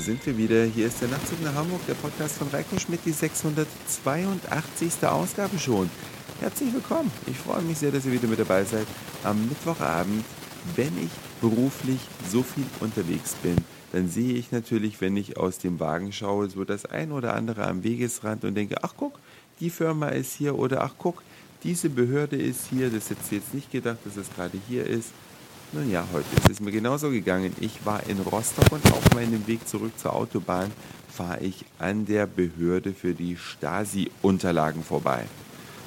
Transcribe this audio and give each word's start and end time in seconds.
sind 0.00 0.24
wir 0.26 0.36
wieder. 0.36 0.64
Hier 0.64 0.86
ist 0.88 1.00
der 1.00 1.08
Nachtzug 1.08 1.40
nach 1.42 1.54
Hamburg, 1.54 1.86
der 1.86 1.94
Podcast 1.94 2.36
von 2.38 2.48
Reiko 2.48 2.78
Schmidt, 2.78 3.00
die 3.04 3.12
682. 3.12 4.92
Ausgabe 5.02 5.58
schon. 5.58 5.88
Herzlich 6.40 6.72
willkommen. 6.72 7.10
Ich 7.26 7.36
freue 7.36 7.62
mich 7.62 7.78
sehr, 7.78 7.92
dass 7.92 8.04
ihr 8.04 8.12
wieder 8.12 8.26
mit 8.26 8.38
dabei 8.38 8.64
seid 8.64 8.86
am 9.22 9.48
Mittwochabend. 9.48 10.24
Wenn 10.74 10.96
ich 10.98 11.10
beruflich 11.40 12.00
so 12.30 12.42
viel 12.42 12.64
unterwegs 12.80 13.34
bin, 13.42 13.56
dann 13.92 14.08
sehe 14.08 14.34
ich 14.34 14.50
natürlich, 14.50 15.00
wenn 15.00 15.16
ich 15.16 15.36
aus 15.36 15.58
dem 15.58 15.78
Wagen 15.78 16.10
schaue, 16.12 16.50
so 16.50 16.64
das 16.64 16.86
ein 16.86 17.12
oder 17.12 17.34
andere 17.34 17.66
am 17.66 17.84
Wegesrand 17.84 18.44
und 18.44 18.54
denke, 18.54 18.82
ach 18.82 18.94
guck, 18.96 19.18
die 19.60 19.70
Firma 19.70 20.08
ist 20.08 20.34
hier 20.34 20.58
oder 20.58 20.82
ach 20.82 20.94
guck, 20.98 21.22
diese 21.62 21.88
Behörde 21.88 22.36
ist 22.36 22.66
hier. 22.68 22.90
Das 22.90 23.10
hätte 23.10 23.34
jetzt 23.34 23.54
nicht 23.54 23.70
gedacht, 23.70 23.98
dass 24.04 24.16
es 24.16 24.34
gerade 24.34 24.58
hier 24.68 24.86
ist. 24.86 25.10
Nun 25.72 25.90
ja, 25.90 26.06
heute 26.12 26.26
ist 26.36 26.50
es 26.50 26.60
mir 26.60 26.70
genauso 26.70 27.10
gegangen. 27.10 27.54
Ich 27.60 27.84
war 27.84 28.06
in 28.08 28.20
Rostock 28.20 28.70
und 28.70 28.92
auf 28.92 29.14
meinem 29.14 29.46
Weg 29.46 29.66
zurück 29.66 29.92
zur 29.98 30.14
Autobahn 30.14 30.70
fahre 31.08 31.40
ich 31.40 31.64
an 31.78 32.06
der 32.06 32.26
Behörde 32.26 32.92
für 32.92 33.14
die 33.14 33.36
Stasi-Unterlagen 33.36 34.84
vorbei. 34.84 35.24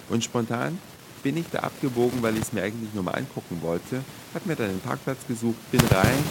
Und 0.10 0.24
spontan 0.24 0.78
bin 1.24 1.38
ich 1.38 1.46
da 1.52 1.60
abgebogen, 1.60 2.22
weil 2.22 2.36
ich 2.36 2.44
es 2.44 2.54
mir 2.54 2.64
eigentlich 2.64 2.94
nur 2.94 3.04
mal 3.04 3.16
angucken 3.16 3.60
wollte, 3.62 4.04
habe 4.34 4.48
mir 4.48 4.56
dann 4.56 4.70
einen 4.70 4.80
Parkplatz 4.80 5.20
gesucht, 5.28 5.72
bin 5.72 5.82
rein 5.82 6.24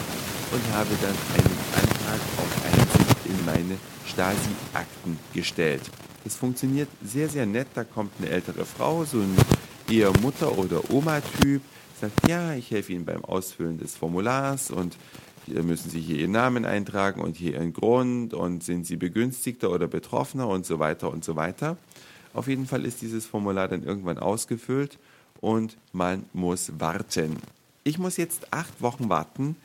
und 0.51 0.73
habe 0.73 0.89
dann 1.01 1.15
einen 1.35 1.57
Antrag 1.75 2.21
auf 2.37 2.65
Einsicht 2.65 3.25
in 3.25 3.45
meine 3.45 3.77
Stasi-Akten 4.07 5.19
gestellt. 5.33 5.81
Das 6.23 6.35
funktioniert 6.35 6.89
sehr, 7.03 7.29
sehr 7.29 7.45
nett. 7.45 7.67
Da 7.73 7.83
kommt 7.83 8.11
eine 8.19 8.29
ältere 8.29 8.65
Frau, 8.65 9.05
so 9.05 9.17
ein 9.19 9.35
eher 9.89 10.11
Mutter- 10.21 10.57
oder 10.57 10.89
Oma-Typ, 10.91 11.61
sagt, 11.99 12.27
ja, 12.27 12.53
ich 12.53 12.71
helfe 12.71 12.93
Ihnen 12.93 13.05
beim 13.05 13.25
Ausfüllen 13.25 13.77
des 13.77 13.95
Formulars 13.95 14.71
und 14.71 14.97
müssen 15.47 15.89
Sie 15.89 15.99
hier 15.99 16.17
Ihren 16.17 16.31
Namen 16.31 16.65
eintragen 16.65 17.21
und 17.21 17.37
hier 17.37 17.53
Ihren 17.53 17.73
Grund 17.73 18.33
und 18.33 18.63
sind 18.63 18.85
Sie 18.85 18.97
Begünstigter 18.97 19.71
oder 19.71 19.87
Betroffener 19.87 20.47
und 20.47 20.65
so 20.65 20.79
weiter 20.79 21.09
und 21.11 21.23
so 21.23 21.35
weiter. 21.35 21.77
Auf 22.33 22.47
jeden 22.47 22.65
Fall 22.67 22.85
ist 22.85 23.01
dieses 23.01 23.25
Formular 23.25 23.67
dann 23.67 23.83
irgendwann 23.83 24.19
ausgefüllt 24.19 24.99
und 25.41 25.77
man 25.93 26.25
muss 26.33 26.73
warten. 26.79 27.37
Ich 27.83 27.97
muss 27.97 28.17
jetzt 28.17 28.53
acht 28.53 28.81
Wochen 28.81 29.09
warten, 29.09 29.55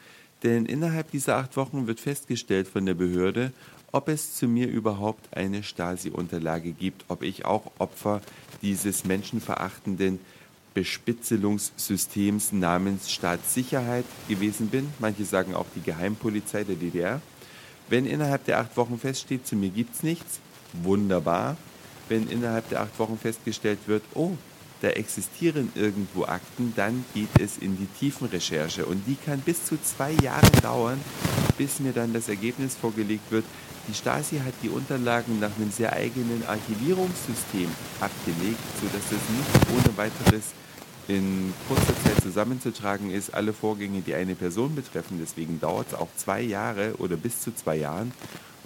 denn 0.43 0.67
innerhalb 0.67 1.11
dieser 1.11 1.37
acht 1.37 1.57
Wochen 1.57 1.87
wird 1.87 2.01
festgestellt 2.01 2.69
von 2.69 2.87
der 2.87 2.95
Behörde, 2.95 3.53
ob 3.91 4.09
es 4.09 4.37
zu 4.37 4.49
mir 4.49 4.69
überhaupt 4.69 5.37
eine 5.37 5.63
Stasi-Unterlage 5.63 6.73
gibt, 6.73 7.05
ob 7.09 7.23
ich 7.23 7.45
auch 7.45 7.73
Opfer 7.79 8.23
dieses 8.63 9.05
menschenverachtenden 9.05 10.19
Bespitzelungssystems 10.75 12.53
namens 12.53 13.11
Staatssicherheit 13.11 14.05
gewesen 14.29 14.69
bin. 14.69 14.89
Manche 14.99 15.25
sagen 15.25 15.55
auch 15.55 15.67
die 15.75 15.83
Geheimpolizei 15.83 16.65
der 16.65 16.77
DDR. 16.77 17.21
Wenn 17.89 18.07
innerhalb 18.07 18.45
der 18.45 18.61
acht 18.61 18.77
Wochen 18.77 18.99
feststeht, 18.99 19.47
zu 19.47 19.57
mir 19.57 19.69
gibt 19.69 19.95
es 19.95 20.03
nichts, 20.03 20.41
wunderbar. 20.73 21.57
Wenn 22.09 22.29
innerhalb 22.29 22.69
der 22.69 22.81
acht 22.81 22.99
Wochen 22.99 23.19
festgestellt 23.19 23.81
wird, 23.87 24.03
oh, 24.15 24.37
da 24.83 24.89
existieren 24.89 25.71
irgendwo 25.75 26.25
Akten, 26.25 26.73
dann 26.75 27.05
geht 27.15 27.41
es 27.41 27.57
in 27.59 27.77
die 27.77 27.87
Tiefenrecherche 28.01 28.85
und 28.85 29.05
die 29.07 29.15
kann 29.15 29.41
bis 29.41 29.65
zu 29.65 29.81
zwei 29.81 30.11
Jahre 30.11 30.51
dauern, 30.61 31.01
bis 31.57 31.79
mir 31.79 31.93
dann 31.93 32.13
das 32.13 32.29
Ergebnis 32.29 32.75
vorgelegt 32.75 33.31
wird. 33.31 33.45
Die 33.89 33.95
Stasi 33.95 34.39
hat 34.39 34.55
die 34.63 34.69
Unterlagen 34.69 35.41
nach 35.41 35.51
einem 35.57 35.71
sehr 35.73 35.93
eigenen 35.93 36.45
Archivierungssystem 36.47 37.69
abgelegt, 38.01 38.61
sodass 38.81 39.07
es 39.07 39.11
nicht 39.11 39.71
ohne 39.75 39.97
weiteres 39.97 40.53
in 41.09 41.53
kurzer 41.67 41.95
Zeit 42.05 42.23
zusammenzutragen 42.23 43.11
ist, 43.11 43.35
alle 43.35 43.53
Vorgänge, 43.53 44.03
die 44.03 44.15
eine 44.15 44.37
Person 44.37 44.75
betreffen. 44.77 45.19
Deswegen 45.21 45.61
dauert 45.61 45.89
es 45.89 45.95
auch 45.95 46.09
zwei 46.17 46.41
Jahre 46.41 46.95
oder 46.99 47.17
bis 47.17 47.41
zu 47.41 47.53
zwei 47.55 47.77
Jahren. 47.77 48.13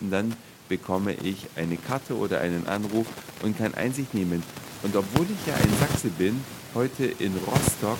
Und 0.01 0.11
dann 0.11 0.35
bekomme 0.69 1.15
ich 1.15 1.47
eine 1.57 1.77
Karte 1.77 2.17
oder 2.17 2.41
einen 2.41 2.67
Anruf 2.67 3.07
und 3.43 3.57
kann 3.57 3.75
Einsicht 3.75 4.13
nehmen. 4.13 4.43
Und 4.83 4.95
obwohl 4.97 5.27
ich 5.27 5.47
ja 5.47 5.55
ein 5.55 5.79
Sachse 5.81 6.09
bin, 6.09 6.45
heute 6.75 7.07
in 7.07 7.33
Rostock 7.47 7.99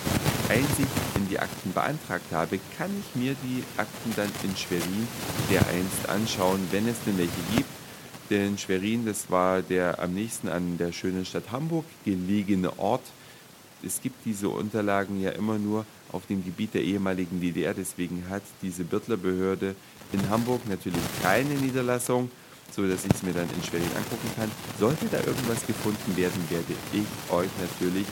Einsicht 0.49 0.91
in 1.15 1.27
die 1.29 1.39
Akten 1.39 1.73
beantragt 1.73 2.31
habe, 2.31 2.59
kann 2.77 2.91
ich 2.99 3.19
mir 3.19 3.35
die 3.43 3.63
Akten 3.77 4.13
dann 4.15 4.31
in 4.43 4.55
Schwerin 4.55 5.07
dereinst 5.49 6.09
anschauen, 6.09 6.67
wenn 6.71 6.87
es 6.87 6.97
denn 7.05 7.17
welche 7.17 7.31
gibt. 7.55 7.69
Denn 8.29 8.57
Schwerin, 8.57 9.05
das 9.05 9.31
war 9.31 9.61
der 9.61 9.99
am 9.99 10.13
nächsten 10.13 10.49
an 10.49 10.77
der 10.77 10.91
schönen 10.91 11.25
Stadt 11.25 11.51
Hamburg 11.51 11.85
gelegene 12.03 12.77
Ort, 12.77 13.03
es 13.83 14.01
gibt 14.01 14.25
diese 14.25 14.49
Unterlagen 14.49 15.21
ja 15.21 15.31
immer 15.31 15.57
nur 15.57 15.85
auf 16.11 16.25
dem 16.25 16.43
Gebiet 16.43 16.73
der 16.73 16.83
ehemaligen 16.83 17.39
DDR. 17.39 17.73
Deswegen 17.73 18.25
hat 18.29 18.41
diese 18.61 18.83
Birtler-Behörde 18.83 19.75
in 20.13 20.29
Hamburg 20.29 20.67
natürlich 20.67 21.01
keine 21.21 21.53
Niederlassung, 21.55 22.31
sodass 22.71 23.05
ich 23.05 23.13
es 23.13 23.23
mir 23.23 23.33
dann 23.33 23.47
in 23.55 23.63
Schwerin 23.63 23.89
angucken 23.95 24.29
kann. 24.35 24.51
Sollte 24.79 25.05
da 25.11 25.19
irgendwas 25.19 25.65
gefunden 25.65 26.17
werden, 26.17 26.41
werde 26.49 26.73
ich 26.93 27.31
euch 27.31 27.49
natürlich 27.61 28.07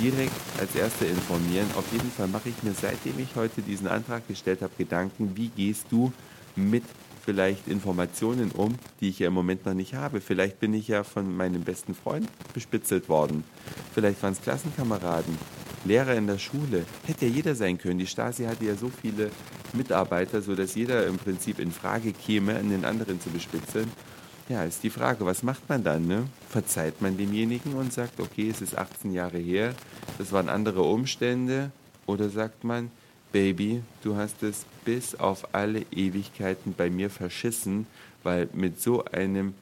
direkt 0.00 0.32
als 0.58 0.74
Erster 0.74 1.06
informieren. 1.06 1.66
Auf 1.76 1.84
jeden 1.92 2.10
Fall 2.10 2.28
mache 2.28 2.48
ich 2.48 2.62
mir, 2.62 2.72
seitdem 2.72 3.18
ich 3.18 3.36
heute 3.36 3.62
diesen 3.62 3.88
Antrag 3.88 4.26
gestellt 4.28 4.62
habe, 4.62 4.72
Gedanken, 4.78 5.32
wie 5.34 5.48
gehst 5.48 5.86
du 5.90 6.12
mit 6.56 6.84
vielleicht 7.24 7.68
Informationen 7.68 8.50
um, 8.50 8.74
die 9.00 9.08
ich 9.08 9.18
ja 9.20 9.28
im 9.28 9.34
Moment 9.34 9.64
noch 9.64 9.74
nicht 9.74 9.94
habe. 9.94 10.20
Vielleicht 10.20 10.60
bin 10.60 10.74
ich 10.74 10.88
ja 10.88 11.04
von 11.04 11.34
meinem 11.36 11.62
besten 11.62 11.94
Freund 11.94 12.28
bespitzelt 12.52 13.08
worden. 13.08 13.44
Vielleicht 13.94 14.22
waren 14.22 14.32
es 14.32 14.42
Klassenkameraden, 14.42 15.38
Lehrer 15.84 16.14
in 16.14 16.26
der 16.26 16.38
Schule. 16.38 16.84
Hätte 17.04 17.26
ja 17.26 17.32
jeder 17.32 17.54
sein 17.54 17.78
können. 17.78 17.98
Die 17.98 18.06
Stasi 18.06 18.44
hatte 18.44 18.64
ja 18.64 18.74
so 18.76 18.90
viele 19.00 19.30
Mitarbeiter, 19.72 20.42
sodass 20.42 20.74
jeder 20.74 21.06
im 21.06 21.16
Prinzip 21.16 21.58
in 21.58 21.72
Frage 21.72 22.12
käme, 22.12 22.54
den 22.54 22.84
anderen 22.84 23.20
zu 23.20 23.30
bespitzeln. 23.30 23.90
Ja, 24.48 24.64
ist 24.64 24.82
die 24.82 24.90
Frage, 24.90 25.24
was 25.24 25.42
macht 25.42 25.68
man 25.68 25.84
dann? 25.84 26.06
Ne? 26.06 26.24
Verzeiht 26.48 27.00
man 27.00 27.16
demjenigen 27.16 27.74
und 27.74 27.92
sagt, 27.92 28.20
okay, 28.20 28.50
es 28.50 28.60
ist 28.60 28.76
18 28.76 29.12
Jahre 29.12 29.38
her, 29.38 29.74
das 30.18 30.32
waren 30.32 30.48
andere 30.48 30.82
Umstände? 30.82 31.70
Oder 32.06 32.28
sagt 32.28 32.64
man, 32.64 32.90
Baby, 33.32 33.82
du 34.02 34.16
hast 34.16 34.42
es 34.42 34.66
bis 34.84 35.14
auf 35.14 35.54
alle 35.54 35.86
Ewigkeiten 35.90 36.74
bei 36.76 36.90
mir 36.90 37.08
verschissen, 37.08 37.86
weil 38.22 38.48
mit 38.52 38.80
so 38.80 39.06
einem 39.06 39.54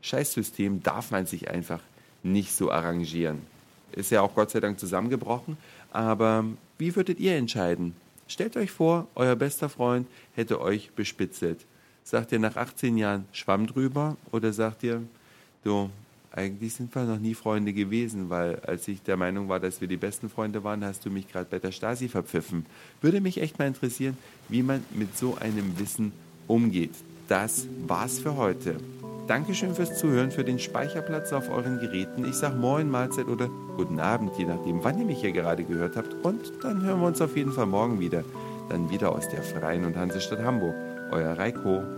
Scheißsystem 0.00 0.82
darf 0.82 1.10
man 1.10 1.26
sich 1.26 1.50
einfach 1.50 1.80
nicht 2.22 2.52
so 2.52 2.70
arrangieren. 2.70 3.42
Ist 3.92 4.10
ja 4.10 4.22
auch 4.22 4.34
Gott 4.34 4.50
sei 4.50 4.60
Dank 4.60 4.80
zusammengebrochen, 4.80 5.58
aber 5.92 6.44
wie 6.78 6.96
würdet 6.96 7.20
ihr 7.20 7.36
entscheiden? 7.36 7.94
Stellt 8.28 8.56
euch 8.56 8.70
vor, 8.70 9.06
euer 9.14 9.36
bester 9.36 9.68
Freund 9.68 10.06
hätte 10.34 10.60
euch 10.60 10.90
bespitzelt. 10.92 11.66
Sagt 12.08 12.32
ihr 12.32 12.38
nach 12.38 12.56
18 12.56 12.96
Jahren 12.96 13.26
Schwamm 13.32 13.66
drüber 13.66 14.16
oder 14.32 14.50
sagt 14.54 14.82
ihr, 14.82 15.02
du, 15.62 15.90
eigentlich 16.32 16.72
sind 16.72 16.94
wir 16.94 17.04
noch 17.04 17.18
nie 17.18 17.34
Freunde 17.34 17.74
gewesen, 17.74 18.30
weil 18.30 18.60
als 18.60 18.88
ich 18.88 19.02
der 19.02 19.18
Meinung 19.18 19.50
war, 19.50 19.60
dass 19.60 19.82
wir 19.82 19.88
die 19.88 19.98
besten 19.98 20.30
Freunde 20.30 20.64
waren, 20.64 20.82
hast 20.86 21.04
du 21.04 21.10
mich 21.10 21.30
gerade 21.30 21.48
bei 21.50 21.58
der 21.58 21.70
Stasi 21.70 22.08
verpfiffen. 22.08 22.64
Würde 23.02 23.20
mich 23.20 23.42
echt 23.42 23.58
mal 23.58 23.66
interessieren, 23.66 24.16
wie 24.48 24.62
man 24.62 24.82
mit 24.94 25.18
so 25.18 25.36
einem 25.38 25.78
Wissen 25.78 26.12
umgeht. 26.46 26.94
Das 27.28 27.66
war's 27.86 28.20
für 28.20 28.38
heute. 28.38 28.78
Dankeschön 29.26 29.74
fürs 29.74 29.98
Zuhören, 29.98 30.30
für 30.30 30.44
den 30.44 30.58
Speicherplatz 30.58 31.34
auf 31.34 31.50
euren 31.50 31.78
Geräten. 31.78 32.24
Ich 32.24 32.36
sag 32.36 32.56
Moin, 32.56 32.88
Mahlzeit 32.88 33.26
oder 33.26 33.50
Guten 33.76 34.00
Abend, 34.00 34.32
je 34.38 34.46
nachdem, 34.46 34.82
wann 34.82 34.98
ihr 34.98 35.04
mich 35.04 35.20
hier 35.20 35.32
gerade 35.32 35.62
gehört 35.62 35.98
habt. 35.98 36.14
Und 36.24 36.40
dann 36.62 36.82
hören 36.82 37.00
wir 37.00 37.08
uns 37.08 37.20
auf 37.20 37.36
jeden 37.36 37.52
Fall 37.52 37.66
morgen 37.66 38.00
wieder. 38.00 38.24
Dann 38.70 38.88
wieder 38.88 39.12
aus 39.12 39.28
der 39.28 39.42
Freien 39.42 39.84
und 39.84 39.94
Hansestadt 39.94 40.40
Hamburg. 40.40 40.74
Euer 41.10 41.38
Reiko. 41.38 41.97